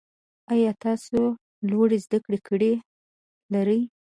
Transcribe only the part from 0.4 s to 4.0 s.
آیا تاسو لوړي زده کړي لرئ؟